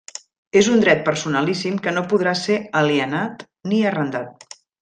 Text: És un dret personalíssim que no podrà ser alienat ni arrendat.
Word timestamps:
És 0.61 0.69
un 0.75 0.79
dret 0.85 1.03
personalíssim 1.09 1.77
que 1.85 1.93
no 1.97 2.03
podrà 2.15 2.35
ser 2.45 2.57
alienat 2.83 3.47
ni 3.73 3.83
arrendat. 3.91 4.61